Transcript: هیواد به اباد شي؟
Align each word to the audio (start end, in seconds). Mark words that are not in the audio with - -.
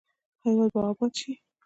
هیواد 0.43 0.69
به 0.73 0.79
اباد 0.89 1.11
شي؟ 1.19 1.31